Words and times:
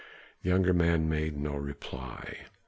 The 0.41 0.49
younger 0.49 0.73
man 0.73 1.07
made 1.07 1.37
no 1.37 1.53
reply. 1.53 2.45